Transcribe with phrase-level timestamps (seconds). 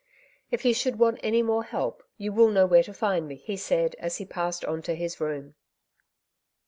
[0.19, 3.35] '*'* If you should want any more help, you will know where to find me,"
[3.35, 5.53] he said, as he passed on to his room.